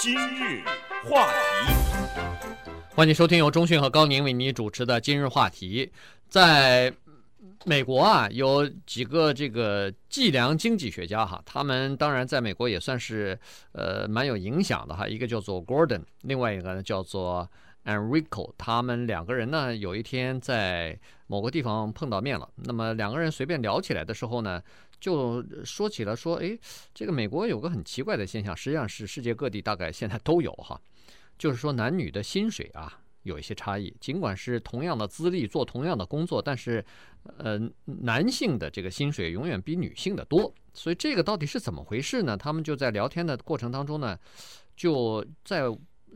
[0.00, 0.62] 今日
[1.10, 1.74] 话题，
[2.94, 5.90] 欢迎收听由中讯和高宁为你主持的今日话题。
[6.28, 6.94] 在
[7.64, 13.36] 美国啊，有几个这个计量经济学家哈，他们当然在美国也算是
[13.72, 15.08] 呃蛮有影响的哈。
[15.08, 17.50] 一个叫做 Gordon，另外一个呢叫做
[17.84, 20.96] Enrico，他们两个人呢有一天在
[21.26, 22.48] 某个地方碰到面了。
[22.54, 24.62] 那么两个人随便聊起来的时候呢，
[25.00, 26.58] 就说起了说，哎，
[26.94, 30.80] 这个美国有个很奇怪的现象，实际上是世界各地大概现在都有哈，
[31.38, 36.84] 就是说男女的薪水啊有一些差异，尽管是同样的资历做同样的工作，但是
[37.38, 42.36] 呃男性的这个薪水永远比女性的多，所以这个到底是怎么回事呢？
[42.36, 44.18] 他们就在聊天的过程当中呢，
[44.76, 45.64] 就在。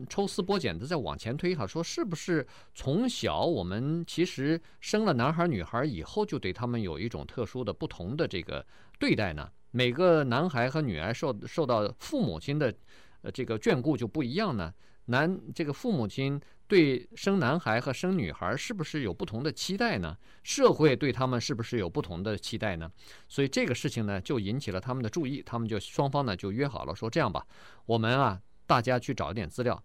[0.08, 8.64] 抽丝剥茧的再往前推哈，说是不是从小我们其实生了男孩女孩以后，就对他们有一种特殊的不同的这个
[8.98, 9.50] 对待呢？
[9.70, 12.74] 每个男孩和女孩受受到父母亲的
[13.22, 14.72] 呃这个眷顾就不一样呢？
[15.06, 20.16] 男这个父母亲对生男孩和生女孩是不是有不同的期待呢？
[20.42, 22.90] 社会对他们是不是有不同的期待呢？
[23.28, 27.46] 所以这个事情呢就引起了他们的注意，他们就双方呢就约好了说这样吧，
[27.86, 28.40] 我们啊。
[28.66, 29.82] 大家去找一点资料，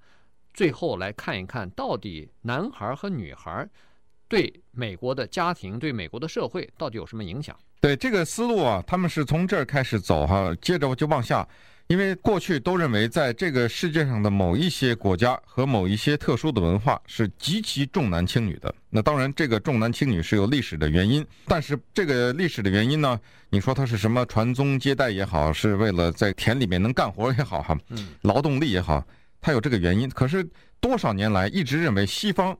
[0.53, 3.67] 最后来看一看到底男孩和女孩
[4.27, 7.57] 对美国的家庭、对美国的社会到底有什么影响？
[7.79, 11.47] 对这个思路啊，他们是从这儿开始走哈，接着就往下，
[11.87, 18.73] 因为过去都认为在这个世界上的某一些国家和某一些特殊的文化是极其重男轻女的。
[18.89, 23.17] 那当然，这个重男轻女是有历史的原因，但是这个历史的原因呢，
[23.49, 27.77] 你说它是什么传宗接代也好，是为了在田里面能干活也好哈，
[28.21, 29.01] 劳动力也好，
[29.39, 30.09] 它有这个原因。
[30.09, 30.45] 可是
[30.81, 32.57] 多少年来一直认为西方，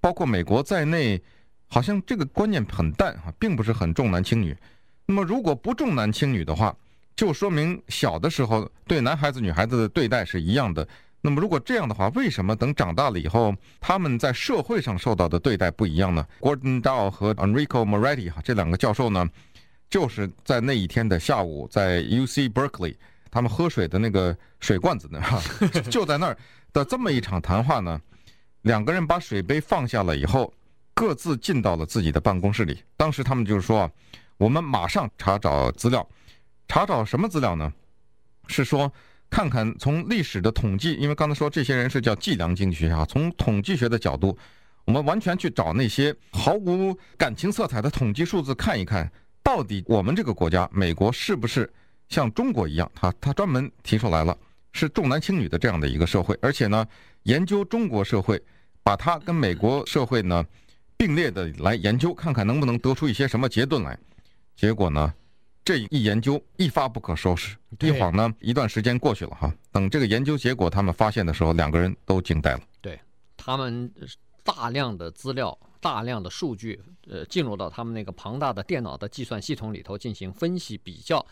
[0.00, 1.20] 包括美国在内，
[1.66, 4.56] 好像这个观念很淡哈，并不是很重男轻女。
[5.04, 6.74] 那么如果不重男轻女的话，
[7.20, 10.88] 就说明小的时候对男孩子女孩子的对待是一样的。
[11.20, 19.28] 那么，如果这样的话，为什么等长大了以后，他们在社会上受到的对待不一样呢？Gordon Dow 和 Enrico Moretti 哈这两个教授呢，
[19.90, 22.96] 就是在那一天的下午，在 UC Berkeley，
[23.30, 25.42] 他们喝水的那个水罐子那，哈，
[25.92, 26.38] 就在那儿
[26.72, 28.00] 的这么一场谈话呢，
[28.62, 30.50] 两个人把水杯放下了以后，
[30.94, 32.82] 各自进到了自己的办公室里。
[32.96, 33.90] 当时他们就是说，
[34.38, 36.08] 我们马上查找资料，
[36.70, 37.72] 查找什么资料呢？
[38.46, 38.90] 是说。
[39.28, 44.36] 看看从历史的统计，因为刚才说这些人是叫计量经济学家，从统计学的角度，
[44.84, 49.08] 我们完全去找那些毫无感情色彩的统计数字，看一看
[49.40, 51.72] 到底我们这个国家美国是不是
[52.08, 52.90] 像中国一样？
[52.92, 54.36] 他他专门提出来了，
[54.72, 56.84] 是重男轻女的这样的一个社会，而且呢，
[57.22, 58.42] 研究中国社会，
[58.82, 60.44] 把它跟美国社会呢
[60.96, 63.96] 并列的来研究，看看能不能得出一些什么结论来。
[64.56, 65.14] 结果呢？
[65.70, 69.54] 这一研究一发不可收拾，一晃呢，一段时间过去了哈。
[69.70, 72.60] 等这个研究结果他们发现的时候，两个人都惊呆了。
[72.80, 72.98] 对，
[73.36, 73.88] 他们
[74.42, 81.24] 大量的资料、大量的数据，呃，进入到他们那个庞大的电脑的计算系统里头进行分析比较，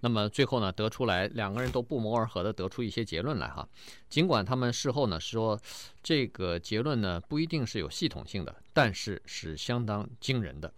[0.00, 3.64] 那么最后呢，得出来两个人都不谋而合的得出一些结论来哈。
[4.10, 5.56] 尽管他们事后呢说
[6.02, 10.74] 这个结论呢不一定是有系统性的，但是是相当惊人的。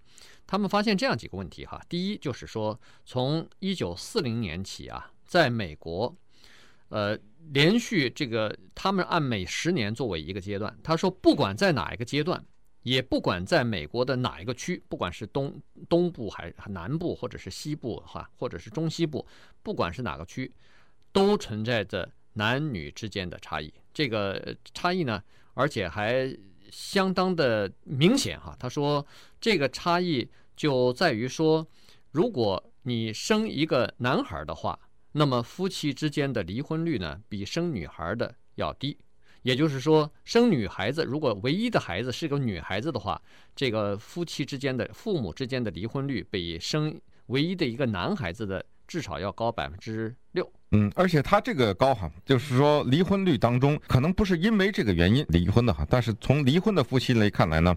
[0.47, 6.15] 他们发现这样几个问题哈，第一就是说，从一九四零年起啊，在美国，
[6.89, 7.19] 呃，
[7.53, 12.45] 连续这个他们按每十年作为一个阶段，他说不管在哪一个阶段，
[12.83, 19.27] 也不管在美国的哪一个区，不管是东东部还是南部，或者是西部哈，或者是中西部，
[19.63, 20.53] 不管是哪个区，
[21.13, 23.75] 都存在着男女之间的差异。
[23.93, 25.23] 这个差异呢，
[25.55, 26.33] 而且还。
[26.77, 29.05] 相当的明显哈，他说
[29.41, 31.67] 这个差异就在于说，
[32.13, 34.79] 如果你生一个男孩的话，
[35.13, 38.99] 那么夫妻之间的离婚率呢比生女孩的要低。
[39.41, 43.21] 也就是说，生女孩子如果唯一的孩子是个女孩子的话，
[43.55, 50.53] 这个夫妻之间的父母之间的离婚率比生唯一的一个男孩子的至少要高百分之六。
[50.77, 57.75] 嗯，而且他这个高哈，就是说离婚率当中可能不是因为这个原因离婚的哈，但是从离婚的夫妻来看来呢，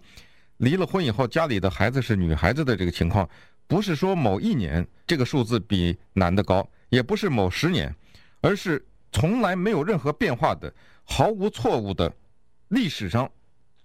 [0.57, 3.28] 离了婚以后家里的孩子是女孩子的这个情况，
[3.68, 7.96] 不是说某一年这个数字比男的高，也不是某十年，
[8.42, 10.74] 而是从来没有任何变化的，
[11.06, 12.12] 毫无错误的，
[12.68, 13.30] 历史上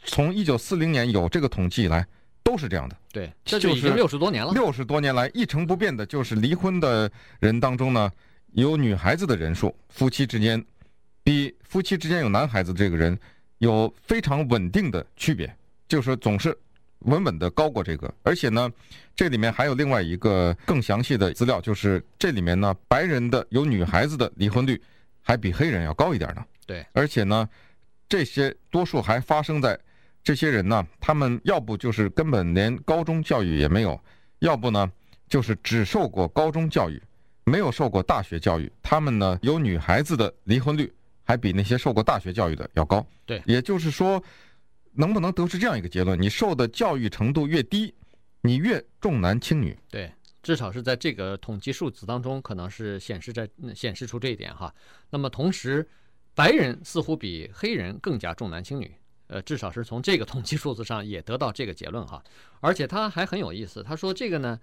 [0.03, 2.05] 从一九四零年有这个统计以来
[2.43, 2.97] 都是这样的。
[3.13, 4.53] 对，这就已经六十多年了。
[4.53, 7.09] 六十多年来一成不变的就是离婚的
[7.39, 8.11] 人当中呢。
[8.55, 10.65] 有女孩子的人数，夫妻之间
[11.25, 13.19] 比夫妻之间有男孩子这个人
[13.59, 15.53] 有非常稳定的区别，
[15.89, 16.57] 就是总是
[17.01, 18.13] 稳稳的高过这个。
[18.23, 18.71] 而且呢，
[19.17, 24.81] 这里面还有另外一个更详细的资料，就是这里面呢，白人的有女孩子的离婚率
[25.21, 26.45] 还比黑人要高一点呢。
[26.65, 27.49] 对，而且呢，
[28.09, 29.77] 这些多数还发生在
[30.23, 34.01] 这些人呢，他们要不就是根本连高中教育也没有，
[34.39, 34.89] 要不呢
[35.29, 37.03] 就是只受过高中教育，
[37.45, 38.71] 没有受过大学教育。
[38.83, 40.93] 他们呢，有女孩子的离婚率
[41.23, 43.07] 还比那些受过大学教育的要高。
[43.27, 44.23] 对，也就是说，
[44.93, 46.21] 能不能得出这样一个结论？
[46.21, 47.95] 你受的教育程度越低，
[48.43, 49.77] 你越重男轻女。
[49.91, 50.13] 对，
[50.43, 54.75] 至少是在这个统计数字当中，可能是显示在显示出这一点哈。
[55.11, 55.89] 那么同时，
[56.35, 58.95] 白人似乎比黑人更加重男轻女，
[59.29, 62.23] 呃，至少是从这个统计数字上也得到这个结论哈。
[62.61, 64.61] 而且他还很有意思，他说这个呢，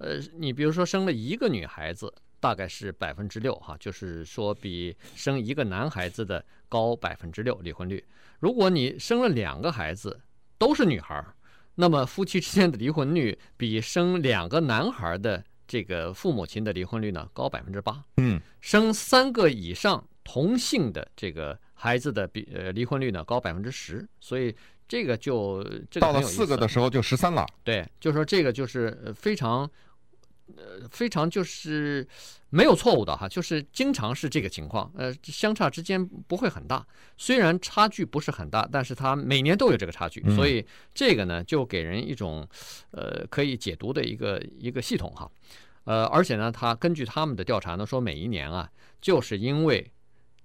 [0.00, 8.02] 呃，你比如说生了一个女孩子，大概是百分之六哈，就是说比生一个男孩子的高百分之六离婚率。
[8.38, 10.18] 如果你生了两个孩子
[10.58, 11.24] 都是女孩，
[11.74, 18.02] 那么夫妻之间的离婚率比生两个男孩的这个父母亲的离婚率呢高百分之八。
[18.16, 20.04] 嗯，生三个以上。
[20.22, 24.54] 同性的这个孩子的比呃离婚率呢高百分之十，所以
[24.86, 27.44] 这个就这个到了四个的时候就十三了。
[27.64, 29.68] 对，就是说这个就是非常
[30.56, 32.06] 呃非常就是
[32.50, 36.86] 没有错误的哈，就是经常是这个情况，呃相差之间不会很大，
[37.16, 40.64] 虽然差距不是很大，但是它每年都有这个差距，所以
[40.94, 42.46] 这个呢就给人一种
[42.90, 45.30] 呃可以解读的一个一个系统哈，
[45.84, 48.70] 呃而且呢，他根据他们的调查呢说，每一年啊
[49.00, 49.90] 就是因为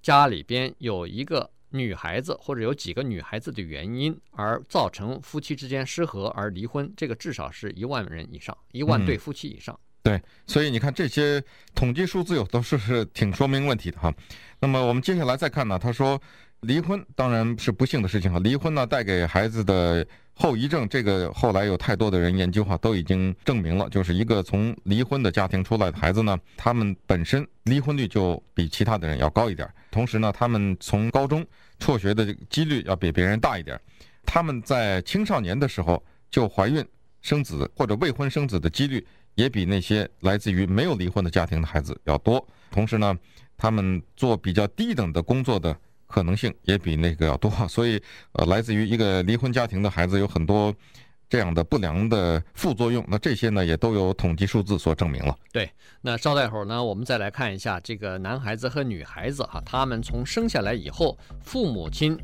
[0.01, 9.77] 家里边有一个女孩子，或者有几个女孩子的原因，而造成夫妻之间失和而离婚，这个至少是一万人以上，一万对夫妻以上。
[10.05, 11.43] 对，所以你看这些
[11.73, 14.13] 统计数字有都是是挺说明问题的哈。
[14.59, 16.21] 那么我们接下来再看呢，他说
[16.61, 20.05] 离婚当然是不幸的事情哈，离婚呢带给孩子的。
[20.37, 29.65] 后遗症，这个后来有太多的人研究哈，都已经证明了，就是一个从离婚的家庭出来的孩子呢，他们本身离婚率就比其他的人要高一点。
[29.89, 31.47] 同时呢，他们从高中
[31.79, 33.79] 辍学的几率要比别人大一点。
[34.25, 36.85] 他们在青少年的时候就怀孕
[37.21, 42.45] 生子或者未婚生子的几率也比那些来自于没有离婚的家庭的孩子要多。
[42.71, 43.15] 同时呢，
[43.55, 45.77] 他们做比较低等的工作的。
[46.07, 48.01] 可能性也比那个要多，所以
[48.33, 50.73] 呃，来自于一个离婚家庭的孩子有很多
[51.27, 53.03] 这样的不良的副作用。
[53.09, 55.35] 那这些呢，也都有统计数字所证明了。
[55.51, 55.69] 对，
[56.01, 62.15] 那稍待会儿呢，我们再来看一下这个男孩子和女孩子哈，他们从生下来以后，父母亲。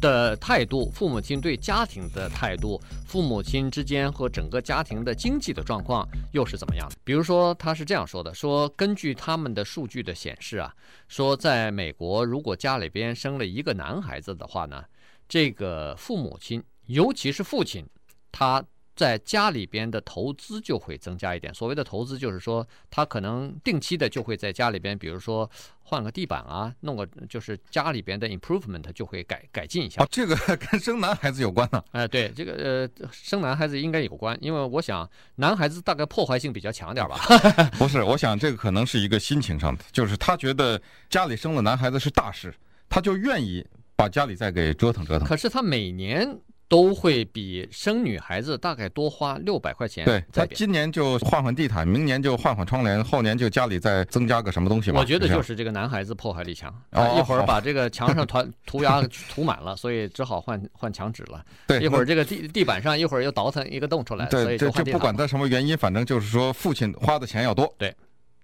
[0.00, 6.96] 的态度，父母亲对家庭的态度，父母亲之间和整个家庭的经济的状况又是怎么样的？
[7.04, 10.74] 比如说，他是这样说的：说根据他们的数据的显示啊，
[11.08, 14.84] 说在美国，如果家里边生了一个男孩子的话呢，
[15.28, 17.86] 这个父母亲，尤其是父亲，
[18.30, 18.64] 他。
[19.02, 21.52] 在家里边的投资就会增加一点。
[21.52, 25.50] 所谓的投资，就是说他可能定期的就会在家里边，比如说
[25.82, 30.00] 换个地板啊，弄个就是家里边的 improvement 就会改改进一下。
[30.04, 31.82] 哦，这个 跟生男孩子有关呢？
[31.90, 37.18] 哎，对，这个呃，生男孩子应该有关，因为我想男孩子大概破坏性比较强点吧。
[37.76, 42.54] 不是，我想这个可能是一个心情上的，就是他觉得家里生了男孩子是大事，
[42.88, 43.66] 他就愿意
[43.96, 45.26] 把家里再给折腾折腾。
[45.26, 46.38] 可是他每年。
[46.72, 50.06] 都会比生女孩子大概多花六百块钱。
[50.06, 54.98] 对，他今年就换换地毯，明年就换换窗帘，后年就家里再增加个什么东西吧。
[54.98, 56.74] 我觉得就是这个男孩子破坏力强，
[57.18, 61.44] 一会儿把这个墙上涂涂鸦涂满了，所以只好换换墙纸了。
[61.68, 67.70] 对，一会儿这个地地板上一会儿又倒腾一个洞出来，对，这这不管他什么原因，反正就是说父亲花的钱要多。
[67.76, 67.94] 对，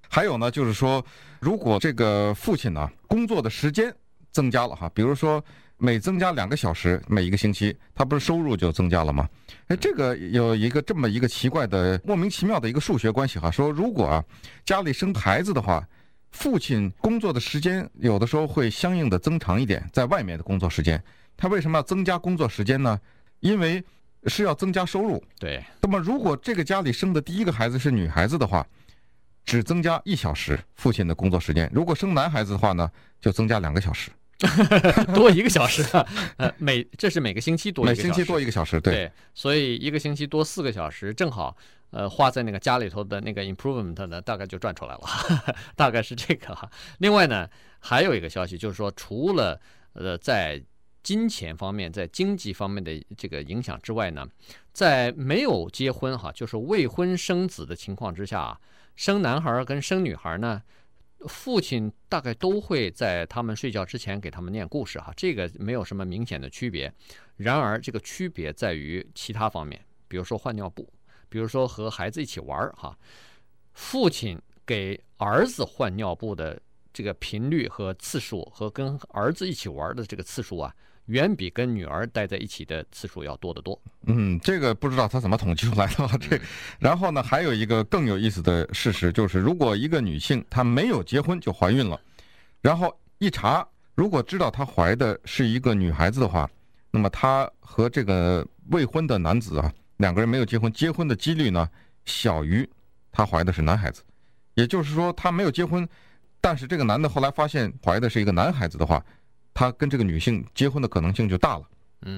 [0.07, 1.02] 还有呢，就是说
[1.41, 3.91] 如果这个父亲呢工作的时间
[4.33, 5.43] 增加了哈，比如说。
[5.78, 9.28] 每增加两个小时，每一个星期，他不是收入就增加了吗？
[9.68, 13.49] 哎，这个有一个这么一个奇怪的、莫名其妙的一个数学关系哈。
[13.50, 14.25] 说如果啊
[14.64, 15.87] 家里生孩子的话，
[16.32, 21.02] 父亲工作的时间有的时候会相应的增长一点，在外面的工作时间。
[21.37, 23.00] 他为什么要增加工作时间呢？
[23.38, 23.82] 因为
[24.25, 25.23] 是要增加收入。
[25.38, 25.64] 对。
[25.80, 28.66] 那么如果这个家里生的第一个孩子是女孩子的话，
[29.44, 34.11] 只增加一小时父亲的工作时间；如果生男孩子的话呢，就增加两个小时。
[35.14, 35.83] 多一个小时，
[36.37, 41.57] 呃，每这是每个星期多一个小时，每星期多一个小时，对，对，所以一个星期多四个小时，正好，
[41.90, 45.00] 呃，花在那个家里头的那个 improvement 呢，大概就赚出来了，
[45.75, 46.71] 大概是这个哈。
[46.99, 47.49] 另外呢，
[47.80, 49.61] 还有一个消息就是说，除了
[49.95, 50.62] 呃在
[51.02, 54.25] 金钱方面、在经济方面的这个影响之外呢，
[54.73, 58.61] 在没有结婚哈，就是未婚生子的情况之下，
[58.95, 60.62] 生男孩跟生女孩呢。
[61.27, 66.93] 父亲大概都会在他们睡觉之前给他们念故事哈，这个没有什么明显的区别。
[67.37, 70.89] 然而，这个区别在于其他方面，比如说换尿布，
[71.29, 72.97] 比如说和孩子一起玩哈。
[73.75, 76.61] 父亲给儿子换尿布的
[76.93, 80.75] 这个频率和次数和跟儿子一起玩的这个次数啊，
[81.09, 83.79] 远比跟女儿待在一起的次数要多得多。
[84.07, 86.07] 嗯，这个不知道他怎么统计出来的。
[86.19, 86.41] 这，
[86.79, 92.00] 然后呢，还有一个更有意思的事实就是，如果一个女性她没有结婚就怀孕了，
[92.61, 96.49] 然后一查，如果知道她怀的是一个女孩子的话，
[96.91, 101.69] 那么她和这个未婚的男子啊，两个人没有结婚，结婚的几率呢
[102.05, 102.69] 小于
[103.11, 104.03] 她怀的是男孩子。
[104.55, 105.88] 也就是说，她没有结婚。
[106.41, 109.05] 但是这个男的后来发现怀的是一个男孩子的话，
[109.59, 111.65] 他跟这个女性结婚的可能性就大了，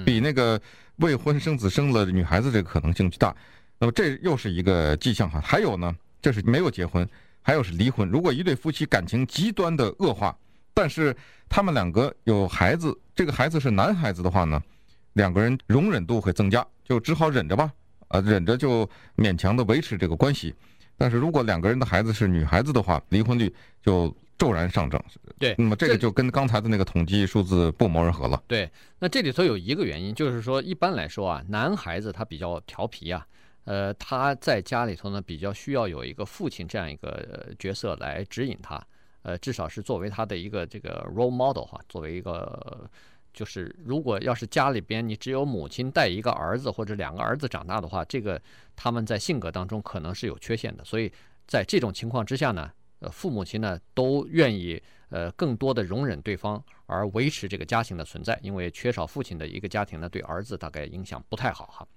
[0.05, 0.61] 比那个
[0.97, 3.35] 未婚生子生了女孩子这个可能性就大。
[3.79, 5.41] 那么这又是一个迹象哈。
[5.41, 7.07] 还有呢，这是没有结婚，
[7.41, 8.07] 还有是离婚。
[8.07, 10.37] 如果一对夫妻感情极端的恶化，
[10.71, 11.17] 但是
[11.49, 14.61] 他们两个有孩子，这个孩子是男孩子的话呢，
[15.13, 17.71] 两个人容忍度会增加，就只好忍着吧，
[18.09, 20.53] 呃，忍着就勉强的维持这个关系。
[20.95, 23.51] 但是如果两个人的孩子是女孩子的话，离婚率
[23.83, 24.99] 就骤然上涨。
[25.37, 28.41] 对，那么这个就跟刚才的那个统计数字不谋而合了。
[28.47, 28.67] 对，
[28.97, 33.23] 那这里头有一个原因，就是说一般来说啊，男孩子他比较调皮啊，
[33.65, 38.83] 呃，他在家里头呢比较需要有一个父亲这样一个角色来指引他，
[39.21, 42.89] 呃，至少是作为他的一个这个 role model 哈，作为一个。
[43.33, 48.41] 就是如果要是家里边你只有母亲带一个儿子或者两个儿子长大的话，这个
[48.75, 50.83] 他们在性格当中可能是有缺陷的。
[50.83, 51.09] 所以
[51.47, 52.69] 在这种情况之下呢，
[53.01, 61.87] 呃，父母亲呢都愿意呃更多的容忍对方而维持这个家庭的存在，因为缺少父亲的一个家庭呢，对儿子大概影响不太好哈。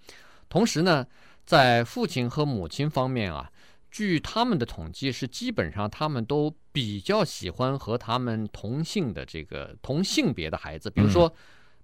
[0.48, 1.06] 同时呢，
[1.46, 3.50] 在父亲和母亲方面啊。
[3.90, 11.32] 据他们的统计，是基本上他们都比较喜欢和他们同性的这个同性别的孩子，比如说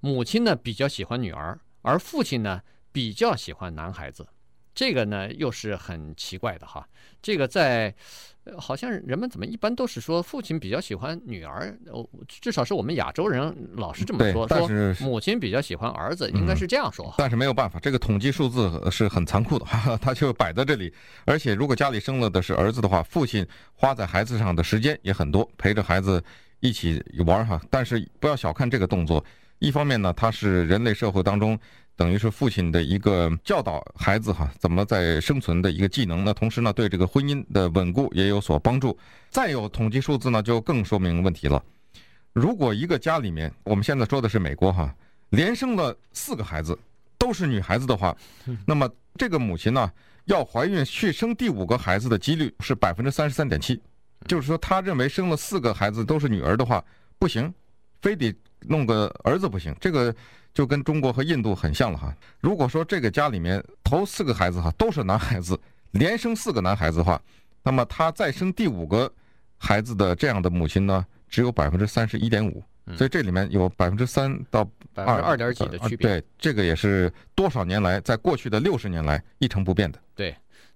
[0.00, 2.60] 母亲呢比较喜欢女儿，而父亲呢
[2.90, 4.26] 比较喜欢男孩子。
[4.74, 6.86] 这个呢又是很奇怪的哈，
[7.20, 7.94] 这个在，
[8.56, 11.76] 好像人们怎么一般都是说父亲比较喜欢女儿，
[12.28, 14.68] 至少是我们亚洲人老是这么说，说
[15.00, 17.06] 母亲比较喜欢儿子，应该是这样说。
[17.06, 19.66] 嗯，但是没有办法，这个统计数字是很残酷的，
[20.00, 20.92] 它就摆在这里。
[21.24, 26.22] 而且如果家里生了的是儿子的话，父亲花在孩子上的时间也很多，陪着孩子
[26.60, 27.60] 一起玩哈。
[27.68, 29.22] 但是不要小看这个动作，
[29.60, 31.56] 一方面呢，它是人类社会当中。
[31.96, 38.98] 等于是父亲的一个教导孩子哈怎么在生存的一个技能，那同时呢对这个婚姻的稳固也有所帮助。
[39.28, 41.62] 再有统计数字呢就更说明问题了。
[42.32, 44.94] 如果一个家里面，我们现在说的是美国哈，
[45.28, 46.78] 连生了四个孩子
[47.18, 48.16] 都是女孩子的话，
[48.64, 49.92] 那么这个母亲呢
[50.24, 53.78] 要怀孕去生第五个孩子的几率是百分之三十三点七，
[54.26, 56.82] 就是说他认为生了四个孩子都是女儿的话
[57.18, 57.52] 不行，
[58.00, 60.14] 非得弄个儿子不行，这个。
[60.52, 62.12] 就跟中国和印度很像了哈。
[62.40, 65.56] 如果说这个家里面头四个孩子哈都是男孩子，
[65.92, 67.22] 连生四个男孩子的话，
[67.62, 69.08] 那么他再生第五个
[69.56, 72.60] 孩子的这样的母亲呢，只有百分之三十一点五。
[72.96, 76.20] 所以这里面有百分之三到百分之二点几的区别。
[76.20, 80.00] 对，这个也是多少年来，在过去的六十年来一成不变的。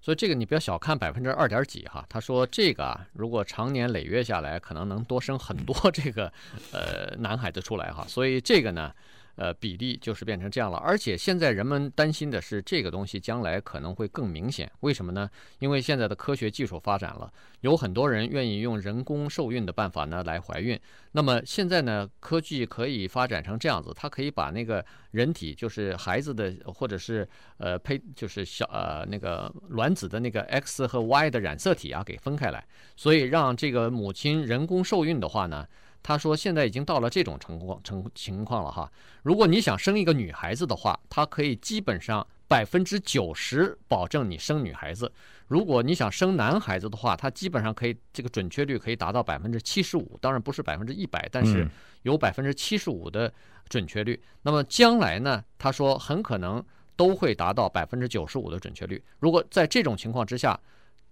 [0.05, 2.05] 所以这个你不要小看百分之二点几哈。
[2.07, 6.31] 他说这个啊，如果常年累月下来，可能能多生很多 这个
[6.71, 8.05] 呃男孩子出来哈。
[8.07, 8.93] 所以这个呢。
[9.35, 14.71] 呃，比例就是变成这样了，而且现在人们担心的是这个东西将来可能会更明显。
[14.79, 15.29] 为什么呢？
[15.59, 20.79] 因为现在的科学技术发展了，有很多人愿意用人工受孕的办法呢来怀孕。
[21.11, 27.27] 那么现在呢，科技可以发展成这样子，它可以把那个人体，就是孩子的或者是
[27.57, 32.65] 呃胚，就是小呃那个卵子的那个 X 和 Y 的染色体啊给分开来，
[32.95, 35.67] 所以让这个母亲人工受孕的话呢。
[36.07, 38.91] 他说：“现在已经到了这种情况情情况了哈。
[39.23, 45.11] 如果你想生一个女孩子的话，他可以基本上百分之九十保证你生女孩子。
[45.47, 50.15] 如果你想生男孩子的话，他基本上可以这个准确率可以达到百分之七十五。
[50.21, 51.67] 当然不是百分之一百，但是
[52.03, 53.33] 有百分之七十五的
[53.67, 54.21] 准确率。
[54.43, 55.43] 那么将来呢？
[55.57, 56.63] 他说很可能
[56.95, 59.03] 都会达到百分之九十五的准确率。
[59.17, 60.59] 如果在这种情况之下。”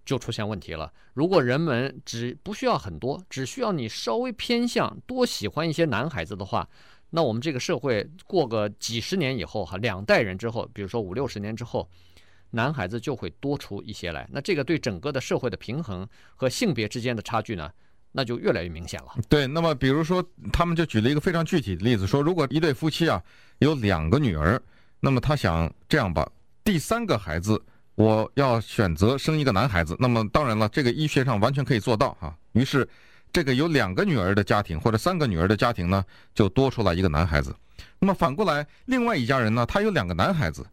[0.04, 0.92] 就出现问题了。
[1.14, 6.68] 如果人们只不需要很多，只需要你稍微偏向多喜欢一些男孩子的话，
[7.10, 11.88] 那我们这个社会过个几十年以后，哈，两代人之后，比如说五六十年之后，
[12.50, 14.28] 男孩子就会多出一些来。
[14.32, 16.06] 那这个对整个的社会的平衡
[16.36, 17.70] 和性别之间的差距呢，
[18.12, 19.14] 那就越来越明显了。
[19.28, 23.22] 对，那么比如说，他们就举了一个非常具体的例子，说如果一对夫妻啊
[23.58, 24.60] 有两个女儿，
[25.00, 26.30] 那么他想这样吧，
[26.62, 27.62] 第三个孩子。
[27.94, 32.36] 我要选择生一个男孩子，那么当然了，这个医学上完全可以做到哈。
[32.52, 32.88] 于是，
[33.32, 37.54] 这个有两个女儿的家庭或者三个女儿的家庭呢，就多出来一个男孩子。
[37.98, 40.66] 那么反过来，另外一家人呢，他有两个男孩子，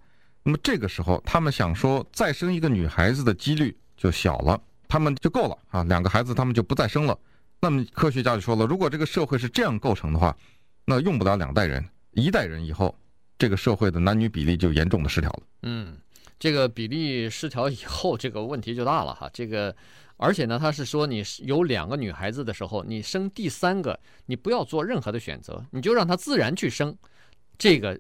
[0.44, 7.18] 那么这个时候他们想说再生一个女孩子的几率就小了，他们就够了啊，两个孩子他们就不再生了。
[7.60, 10.36] 那么科学家就说了，如果这个社会是这样构成的话，
[10.86, 12.96] 那用不了两代人，一代人以后，
[13.38, 15.40] 这个社会的男女比例就严重的失调了。
[15.62, 15.96] 嗯，
[16.42, 19.30] 这个比例失调以后，这个问题就大了哈。
[19.32, 19.74] 这个，
[20.18, 26.98] 而且呢，他是说你有两个女孩子的时候，你生第三个，你不要做任何的选择，你就让她自然去生。
[27.60, 27.96] 这个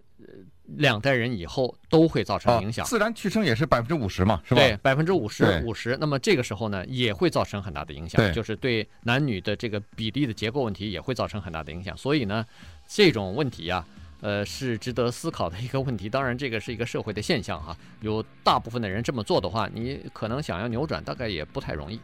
[0.66, 2.84] 两代人以后都会造成影响。
[2.84, 4.62] 自然去生也是百分之五十嘛，是吧？
[4.62, 5.96] 对，百分之五十五十。
[6.02, 11.96] 那么这个时候呢，也会造成很大的影响，就是对男女的这个比例的结构问题也会造成很大的影响。
[11.96, 12.44] 所以呢，
[12.88, 13.86] 这种问题啊，
[14.22, 16.08] 呃，是值得思考的一个问题。
[16.08, 17.76] 当然，这个是一个社会的现象哈。
[18.00, 22.00] 有大部分的人这么做的话，你可能想要扭转，大概也不太容易。